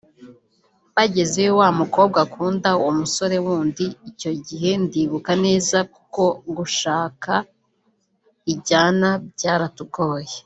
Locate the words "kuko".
5.93-6.23